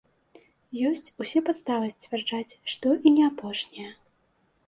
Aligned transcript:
Ёсць 0.91 1.11
усе 1.23 1.39
падставы 1.49 1.91
сцвярджаць, 1.95 2.57
што 2.73 2.87
і 3.09 3.13
не 3.17 3.23
апошняя. 3.31 3.87